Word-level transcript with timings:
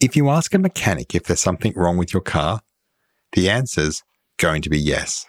If 0.00 0.14
you 0.14 0.28
ask 0.30 0.54
a 0.54 0.60
mechanic 0.60 1.16
if 1.16 1.24
there's 1.24 1.42
something 1.42 1.72
wrong 1.74 1.96
with 1.96 2.12
your 2.12 2.22
car, 2.22 2.60
the 3.32 3.50
answer's 3.50 4.04
going 4.36 4.62
to 4.62 4.70
be 4.70 4.78
yes. 4.78 5.26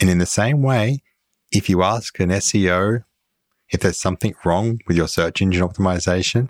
And 0.00 0.08
in 0.08 0.16
the 0.16 0.24
same 0.24 0.62
way, 0.62 1.02
if 1.52 1.68
you 1.68 1.82
ask 1.82 2.18
an 2.18 2.30
SEO 2.30 3.04
if 3.68 3.80
there's 3.80 4.00
something 4.00 4.34
wrong 4.42 4.80
with 4.86 4.96
your 4.96 5.06
search 5.06 5.42
engine 5.42 5.68
optimization, 5.68 6.48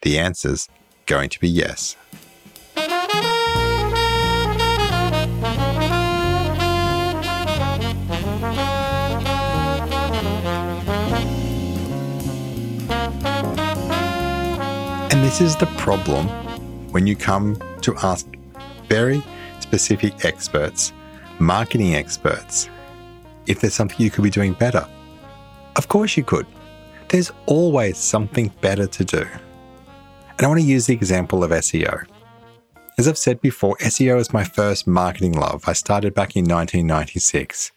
the 0.00 0.18
answer's 0.18 0.70
going 1.04 1.28
to 1.28 1.38
be 1.38 1.50
yes. 1.50 1.96
And 15.10 15.22
this 15.22 15.42
is 15.42 15.56
the 15.56 15.66
problem 15.76 16.26
when 16.94 17.08
you 17.08 17.16
come 17.16 17.56
to 17.80 17.92
ask 18.04 18.24
very 18.88 19.20
specific 19.58 20.24
experts, 20.24 20.92
marketing 21.40 21.96
experts, 21.96 22.70
if 23.46 23.60
there's 23.60 23.74
something 23.74 23.96
you 23.98 24.12
could 24.12 24.22
be 24.22 24.30
doing 24.30 24.52
better. 24.52 24.86
Of 25.74 25.88
course 25.88 26.16
you 26.16 26.22
could. 26.22 26.46
There's 27.08 27.32
always 27.46 27.98
something 27.98 28.52
better 28.60 28.86
to 28.86 29.04
do. 29.04 29.26
And 30.38 30.42
I 30.42 30.46
want 30.46 30.60
to 30.60 30.66
use 30.66 30.86
the 30.86 30.94
example 30.94 31.42
of 31.42 31.50
SEO. 31.50 32.06
As 32.96 33.08
I've 33.08 33.18
said 33.18 33.40
before, 33.40 33.76
SEO 33.78 34.20
is 34.20 34.32
my 34.32 34.44
first 34.44 34.86
marketing 34.86 35.32
love. 35.32 35.64
I 35.66 35.72
started 35.72 36.14
back 36.14 36.36
in 36.36 36.44
1996. 36.44 37.72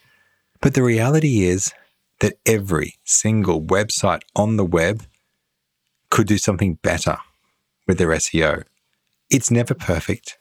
But 0.62 0.76
the 0.76 0.84
reality 0.84 1.46
is 1.46 1.74
that 2.20 2.36
every 2.46 2.98
single 3.04 3.64
website 3.64 4.22
on 4.36 4.58
the 4.58 4.66
web 4.66 5.06
could 6.12 6.28
do 6.28 6.38
something 6.38 6.76
better 6.84 7.18
with 7.88 7.98
their 7.98 8.10
SEO. 8.10 8.64
It's 9.30 9.52
never 9.52 9.74
perfect. 9.74 10.38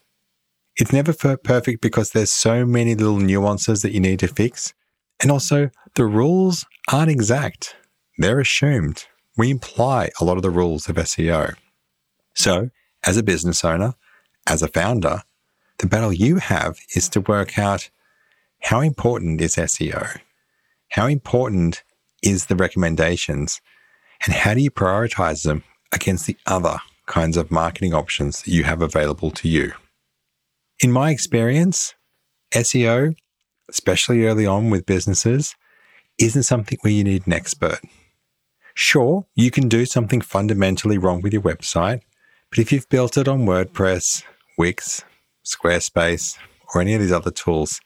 It's 0.77 0.93
never 0.93 1.13
perfect 1.13 1.81
because 1.81 2.11
there's 2.11 2.31
so 2.31 2.65
many 2.65 2.95
little 2.95 3.19
nuances 3.19 3.83
that 3.83 3.93
you 3.93 4.01
need 4.01 4.21
to 4.21 4.29
fix. 4.29 4.75
And 5.21 5.31
also, 5.31 5.71
the 5.95 6.05
rules 6.05 6.67
aren't 6.93 7.11
exact. 7.11 7.75
They're 8.19 8.41
assumed. 8.41 9.07
We 9.37 9.51
imply 9.51 10.11
a 10.21 10.25
lot 10.25 10.37
of 10.37 10.43
the 10.43 10.51
rules 10.51 10.89
of 10.89 10.97
SEO. 10.97 11.55
So, 12.35 12.71
as 13.05 13.17
a 13.17 13.23
business 13.23 13.65
owner, 13.65 13.95
as 14.47 14.63
a 14.63 14.69
founder, 14.69 15.23
the 15.79 15.87
battle 15.87 16.13
you 16.13 16.37
have 16.37 16.79
is 16.95 17.09
to 17.11 17.21
work 17.21 17.59
out 17.59 17.91
how 18.61 18.81
important 18.81 19.41
is 19.41 19.57
SEO? 19.57 20.21
How 20.91 21.07
important 21.07 21.83
is 22.23 22.47
the 22.47 22.57
recommendations? 22.57 23.61
And 24.25 24.35
how 24.35 24.55
do 24.55 24.61
you 24.61 24.71
prioritize 24.71 25.43
them 25.43 25.65
against 25.93 26.27
the 26.27 26.37
other 26.47 26.79
kinds 27.07 27.37
of 27.37 27.51
marketing 27.51 27.95
options 27.95 28.43
that 28.43 28.51
you 28.51 28.65
have 28.65 28.83
available 28.83 29.31
to 29.31 29.49
you. 29.49 29.73
In 30.81 30.93
my 30.93 31.11
experience, 31.11 31.95
SEO, 32.53 33.15
especially 33.69 34.27
early 34.27 34.47
on 34.47 34.71
with 34.71 34.87
businesses, 34.87 35.55
isn't 36.19 36.43
something 36.43 36.79
where 36.83 36.93
you 36.93 37.05
need 37.05 37.27
an 37.27 37.33
expert. 37.33 37.81
Sure, 38.75 39.27
you 39.35 39.51
can 39.51 39.69
do 39.69 39.87
something 39.87 40.21
fundamentally 40.21 40.99
wrong 40.99 41.23
with 41.23 41.33
your 41.33 41.43
website, 41.43 42.01
but 42.51 42.59
if 42.59 42.73
you've 42.73 42.89
built 42.89 43.17
it 43.17 43.29
on 43.29 43.47
WordPress, 43.47 44.23
Wix, 44.59 45.03
Squarespace, 45.45 46.37
or 46.75 46.81
any 46.81 46.95
of 46.95 47.01
these 47.01 47.13
other 47.13 47.31
tools, 47.31 47.81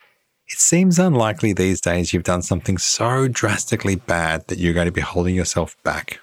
it 0.49 0.59
seems 0.59 0.99
unlikely 0.99 1.53
these 1.53 1.81
days 1.81 2.13
you've 2.13 2.25
done 2.25 2.43
something 2.43 2.77
so 2.77 3.29
drastically 3.29 3.95
bad 3.95 4.49
that 4.49 4.59
you're 4.59 4.75
going 4.75 4.87
to 4.87 4.93
be 4.93 5.01
holding 5.01 5.37
yourself 5.37 5.81
back. 5.85 6.19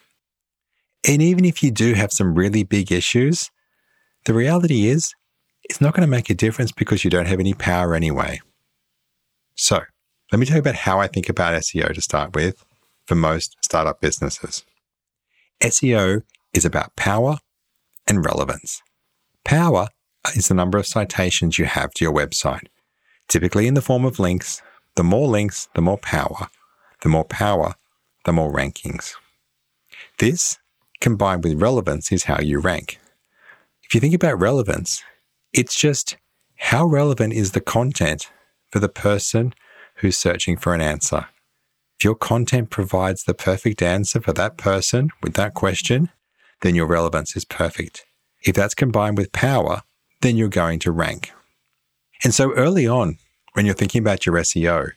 And 1.08 1.22
even 1.22 1.46
if 1.46 1.64
you 1.64 1.72
do 1.72 1.94
have 1.94 2.12
some 2.12 2.36
really 2.36 2.64
big 2.64 2.92
issues, 2.92 3.50
the 4.26 4.34
reality 4.34 4.88
is 4.88 5.14
it's 5.64 5.80
not 5.80 5.94
going 5.94 6.06
to 6.06 6.12
make 6.12 6.30
a 6.30 6.36
difference 6.36 6.74
because 6.74 7.06
you 7.06 7.10
don't 7.10 7.28
have 7.28 7.40
any 7.40 7.54
power 7.54 7.96
anyway. 7.96 8.42
So, 9.56 9.80
let 10.32 10.40
me 10.40 10.46
tell 10.46 10.58
you 10.58 10.62
about 10.62 10.76
how 10.76 11.00
I 11.00 11.08
think 11.08 11.30
about 11.30 11.54
SEO 11.62 11.94
to 11.94 12.02
start 12.02 12.36
with 12.36 12.64
for 13.06 13.16
most 13.16 13.56
startup 13.62 14.02
businesses. 14.02 14.66
SEO 15.62 16.24
is 16.54 16.66
about 16.66 16.96
power 16.98 17.38
and 18.08 18.26
relevance. 18.26 18.82
Power 19.46 19.88
is 20.36 20.50
the 20.50 20.54
number 20.54 20.78
of 20.78 20.86
citations 20.86 21.58
you 21.58 21.66
have 21.66 21.94
to 21.94 22.04
your 22.04 22.14
website, 22.14 22.68
typically 23.30 23.68
in 23.68 23.74
the 23.74 23.82
form 23.82 24.04
of 24.04 24.20
links. 24.20 24.62
The 24.96 25.04
more 25.04 25.28
links, 25.28 25.70
the 25.74 25.82
more 25.82 25.98
power. 25.98 26.50
The 27.02 27.10
more 27.10 27.26
power, 27.26 27.76
the 28.26 28.34
more 28.34 28.52
rankings. 28.52 29.14
This 30.20 30.58
combined 31.00 31.44
with 31.44 31.62
relevance 31.62 32.12
is 32.12 32.26
how 32.26 32.40
you 32.40 32.60
rank. 32.60 33.00
If 33.84 33.94
you 33.94 34.02
think 34.02 34.14
about 34.14 34.40
relevance, 34.40 35.04
it's 35.54 35.80
just 35.80 36.18
how 36.58 36.86
relevant 36.86 37.34
is 37.34 37.52
the 37.52 37.62
content 37.62 38.30
for 38.72 38.80
the 38.80 38.90
person 38.90 39.54
who's 39.98 40.18
searching 40.18 40.58
for 40.58 40.74
an 40.74 40.82
answer. 40.82 41.28
If 41.98 42.04
your 42.04 42.16
content 42.16 42.70
provides 42.70 43.24
the 43.24 43.34
perfect 43.34 43.82
answer 43.82 44.22
for 44.22 44.34
that 44.34 44.58
person 44.58 45.10
with 45.24 45.34
that 45.34 45.54
question, 45.54 46.10
then 46.62 46.76
your 46.76 46.88
relevance 46.88 47.36
is 47.36 47.46
perfect. 47.46 48.06
If 48.44 48.56
that's 48.56 48.76
combined 48.76 49.18
with 49.18 49.32
power, 49.32 49.84
then 50.22 50.38
you're 50.38 50.50
going 50.50 50.80
to 50.80 50.92
rank. 50.92 51.32
And 52.24 52.34
so 52.34 52.54
early 52.54 52.88
on, 52.88 53.18
when 53.54 53.66
you're 53.66 53.76
thinking 53.76 54.02
about 54.02 54.26
your 54.26 54.36
SEO, 54.36 54.92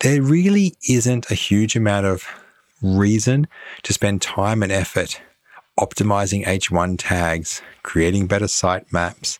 there 0.00 0.22
really 0.22 0.76
isn't 0.88 1.30
a 1.30 1.34
huge 1.34 1.74
amount 1.74 2.06
of 2.06 2.24
reason 2.82 3.48
to 3.82 3.92
spend 3.92 4.22
time 4.22 4.62
and 4.62 4.70
effort 4.70 5.20
optimizing 5.78 6.44
H1 6.44 6.96
tags, 6.98 7.62
creating 7.82 8.26
better 8.26 8.48
site 8.48 8.92
maps, 8.92 9.38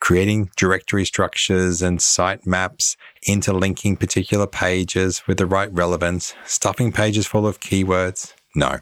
creating 0.00 0.50
directory 0.56 1.04
structures 1.04 1.82
and 1.82 2.00
site 2.00 2.46
maps, 2.46 2.96
interlinking 3.26 3.96
particular 3.96 4.46
pages 4.46 5.22
with 5.26 5.38
the 5.38 5.46
right 5.46 5.72
relevance, 5.72 6.34
stuffing 6.46 6.92
pages 6.92 7.26
full 7.26 7.46
of 7.46 7.60
keywords. 7.60 8.34
No. 8.54 8.78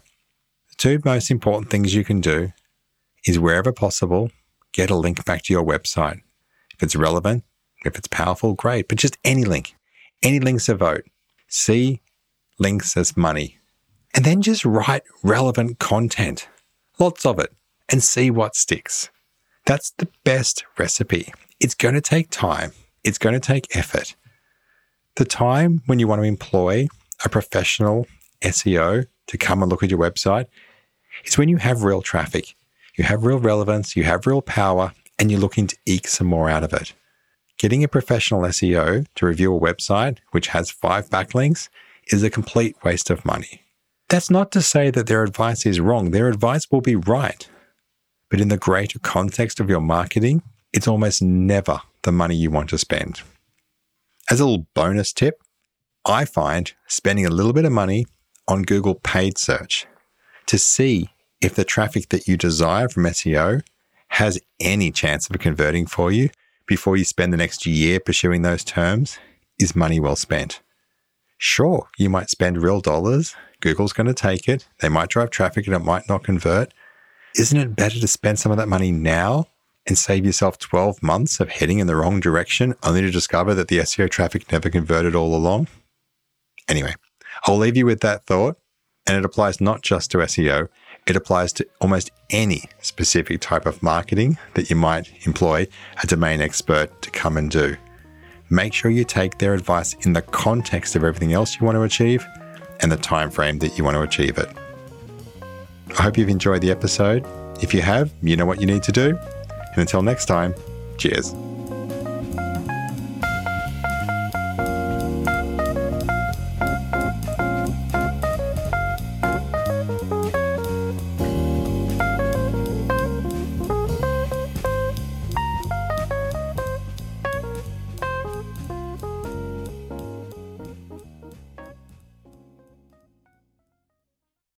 The 0.69 0.75
two 0.77 1.01
most 1.03 1.29
important 1.29 1.69
things 1.69 1.93
you 1.93 2.03
can 2.03 2.21
do 2.21 2.53
is 3.25 3.39
wherever 3.39 3.73
possible, 3.73 4.31
get 4.71 4.89
a 4.89 4.95
link 4.95 5.25
back 5.25 5.43
to 5.43 5.53
your 5.53 5.65
website. 5.65 6.21
If 6.73 6.83
it's 6.83 6.95
relevant, 6.95 7.43
if 7.83 7.97
it's 7.97 8.07
powerful, 8.07 8.53
great, 8.53 8.87
but 8.87 8.97
just 8.97 9.17
any 9.25 9.43
link. 9.43 9.75
Any 10.21 10.39
links 10.39 10.69
a 10.69 10.75
vote. 10.75 11.05
See 11.47 12.01
links 12.59 12.95
as 12.95 13.17
money. 13.17 13.57
And 14.13 14.25
then 14.25 14.41
just 14.41 14.65
write 14.65 15.03
relevant 15.23 15.79
content 15.79 16.47
lots 16.99 17.25
of 17.25 17.39
it, 17.39 17.53
and 17.89 18.03
see 18.03 18.29
what 18.29 18.55
sticks. 18.55 19.09
That's 19.65 19.91
the 19.91 20.07
best 20.23 20.65
recipe. 20.77 21.33
It's 21.59 21.75
going 21.75 21.95
to 21.95 22.01
take 22.01 22.29
time, 22.29 22.71
it's 23.03 23.17
going 23.17 23.33
to 23.33 23.39
take 23.39 23.75
effort. 23.75 24.15
The 25.15 25.25
time 25.25 25.81
when 25.85 25.99
you 25.99 26.07
want 26.07 26.21
to 26.21 26.27
employ 26.27 26.87
a 27.25 27.29
professional 27.29 28.07
SEO 28.41 29.05
to 29.27 29.37
come 29.37 29.61
and 29.61 29.69
look 29.69 29.83
at 29.83 29.89
your 29.89 29.99
website 29.99 30.45
is 31.25 31.37
when 31.37 31.49
you 31.49 31.57
have 31.57 31.83
real 31.83 32.01
traffic, 32.01 32.55
you 32.97 33.03
have 33.03 33.25
real 33.25 33.39
relevance, 33.39 33.95
you 33.95 34.03
have 34.03 34.27
real 34.27 34.41
power, 34.41 34.93
and 35.17 35.29
you're 35.29 35.39
looking 35.39 35.67
to 35.67 35.77
eke 35.85 36.07
some 36.07 36.27
more 36.27 36.49
out 36.49 36.63
of 36.63 36.73
it. 36.73 36.93
Getting 37.57 37.83
a 37.83 37.89
professional 37.89 38.41
SEO 38.41 39.05
to 39.15 39.25
review 39.25 39.53
a 39.53 39.59
website 39.59 40.19
which 40.31 40.47
has 40.47 40.71
five 40.71 41.09
backlinks 41.09 41.67
is 42.07 42.23
a 42.23 42.29
complete 42.29 42.75
waste 42.83 43.09
of 43.09 43.25
money. 43.25 43.61
That's 44.09 44.31
not 44.31 44.51
to 44.51 44.61
say 44.61 44.89
that 44.89 45.05
their 45.05 45.23
advice 45.23 45.65
is 45.65 45.79
wrong. 45.79 46.11
Their 46.11 46.29
advice 46.29 46.69
will 46.71 46.81
be 46.81 46.95
right. 46.95 47.47
But 48.29 48.41
in 48.41 48.47
the 48.47 48.57
greater 48.57 48.99
context 48.99 49.59
of 49.59 49.69
your 49.69 49.81
marketing, 49.81 50.41
it's 50.73 50.87
almost 50.87 51.21
never 51.21 51.81
the 52.01 52.11
money 52.11 52.35
you 52.35 52.49
want 52.49 52.69
to 52.69 52.77
spend. 52.77 53.21
As 54.29 54.39
a 54.39 54.45
little 54.45 54.67
bonus 54.73 55.13
tip, 55.13 55.41
I 56.05 56.25
find 56.25 56.73
spending 56.87 57.25
a 57.25 57.31
little 57.31 57.53
bit 57.53 57.65
of 57.65 57.71
money 57.71 58.07
on 58.47 58.63
Google 58.63 58.95
paid 58.95 59.37
search 59.37 59.85
to 60.47 60.57
see 60.57 61.09
if 61.39 61.53
the 61.53 61.63
traffic 61.63 62.09
that 62.09 62.27
you 62.27 62.35
desire 62.35 62.89
from 62.89 63.03
SEO 63.03 63.61
has 64.09 64.39
any 64.59 64.91
chance 64.91 65.29
of 65.29 65.39
converting 65.39 65.85
for 65.85 66.11
you 66.11 66.29
before 66.65 66.97
you 66.97 67.05
spend 67.05 67.31
the 67.31 67.37
next 67.37 67.65
year 67.65 67.99
pursuing 67.99 68.41
those 68.41 68.63
terms 68.63 69.19
is 69.59 69.75
money 69.75 69.99
well 69.99 70.15
spent. 70.15 70.61
Sure, 71.37 71.87
you 71.97 72.09
might 72.09 72.29
spend 72.29 72.61
real 72.61 72.81
dollars 72.81 73.35
Google's 73.61 73.93
going 73.93 74.07
to 74.07 74.13
take 74.13 74.47
it. 74.47 74.67
They 74.79 74.89
might 74.89 75.09
drive 75.09 75.29
traffic 75.29 75.67
and 75.67 75.75
it 75.75 75.79
might 75.79 76.07
not 76.07 76.23
convert. 76.23 76.73
Isn't 77.37 77.59
it 77.59 77.75
better 77.75 77.99
to 77.99 78.07
spend 78.07 78.39
some 78.39 78.51
of 78.51 78.57
that 78.57 78.67
money 78.67 78.91
now 78.91 79.47
and 79.85 79.97
save 79.97 80.25
yourself 80.25 80.57
12 80.57 81.03
months 81.03 81.39
of 81.39 81.49
heading 81.49 81.79
in 81.79 81.87
the 81.87 81.95
wrong 81.95 82.19
direction 82.19 82.75
only 82.83 83.01
to 83.01 83.11
discover 83.11 83.53
that 83.53 83.67
the 83.67 83.79
SEO 83.79 84.09
traffic 84.09 84.51
never 84.51 84.69
converted 84.69 85.15
all 85.15 85.35
along? 85.35 85.67
Anyway, 86.67 86.95
I'll 87.45 87.57
leave 87.57 87.77
you 87.77 87.85
with 87.85 88.01
that 88.01 88.25
thought. 88.25 88.57
And 89.07 89.17
it 89.17 89.25
applies 89.25 89.59
not 89.59 89.81
just 89.81 90.11
to 90.11 90.19
SEO, 90.19 90.69
it 91.07 91.15
applies 91.15 91.51
to 91.53 91.67
almost 91.81 92.11
any 92.29 92.65
specific 92.81 93.41
type 93.41 93.65
of 93.65 93.81
marketing 93.81 94.37
that 94.53 94.69
you 94.69 94.75
might 94.75 95.11
employ 95.25 95.65
a 96.03 96.05
domain 96.05 96.41
expert 96.41 97.01
to 97.01 97.09
come 97.09 97.35
and 97.35 97.49
do. 97.49 97.75
Make 98.51 98.73
sure 98.73 98.91
you 98.91 99.03
take 99.03 99.39
their 99.39 99.55
advice 99.55 99.93
in 100.05 100.13
the 100.13 100.21
context 100.21 100.95
of 100.95 101.03
everything 101.03 101.33
else 101.33 101.59
you 101.59 101.65
want 101.65 101.75
to 101.77 101.81
achieve 101.83 102.27
and 102.81 102.91
the 102.91 102.97
time 102.97 103.29
frame 103.29 103.59
that 103.59 103.77
you 103.77 103.83
want 103.83 103.95
to 103.95 104.01
achieve 104.01 104.37
it. 104.37 104.49
I 105.97 106.03
hope 106.03 106.17
you've 106.17 106.29
enjoyed 106.29 106.61
the 106.61 106.71
episode. 106.71 107.25
If 107.61 107.73
you 107.73 107.81
have, 107.81 108.11
you 108.21 108.37
know 108.37 108.45
what 108.45 108.61
you 108.61 108.67
need 108.67 108.83
to 108.83 108.91
do. 108.91 109.17
And 109.17 109.77
until 109.77 110.01
next 110.01 110.25
time, 110.25 110.53
cheers. 110.97 111.33